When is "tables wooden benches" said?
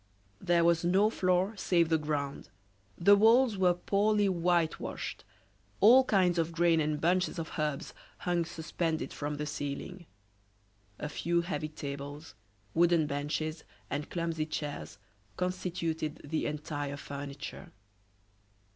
11.69-13.63